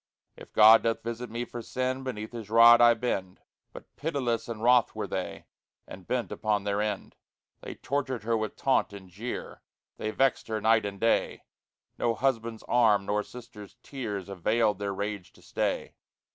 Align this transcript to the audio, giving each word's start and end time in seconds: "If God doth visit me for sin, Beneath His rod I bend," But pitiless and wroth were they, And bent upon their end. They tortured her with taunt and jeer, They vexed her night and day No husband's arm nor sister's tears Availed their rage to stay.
"If 0.35 0.51
God 0.51 0.81
doth 0.81 1.03
visit 1.03 1.29
me 1.29 1.45
for 1.45 1.61
sin, 1.61 2.03
Beneath 2.03 2.31
His 2.31 2.49
rod 2.49 2.81
I 2.81 2.95
bend," 2.95 3.39
But 3.71 3.95
pitiless 3.97 4.49
and 4.49 4.63
wroth 4.63 4.95
were 4.95 5.05
they, 5.05 5.45
And 5.85 6.07
bent 6.07 6.31
upon 6.31 6.63
their 6.63 6.81
end. 6.81 7.15
They 7.61 7.75
tortured 7.75 8.23
her 8.23 8.35
with 8.35 8.55
taunt 8.55 8.93
and 8.93 9.11
jeer, 9.11 9.61
They 9.97 10.09
vexed 10.09 10.47
her 10.47 10.59
night 10.59 10.87
and 10.87 10.99
day 10.99 11.43
No 11.99 12.15
husband's 12.15 12.63
arm 12.63 13.05
nor 13.05 13.21
sister's 13.21 13.75
tears 13.83 14.27
Availed 14.27 14.79
their 14.79 14.91
rage 14.91 15.31
to 15.33 15.41
stay. 15.43 15.93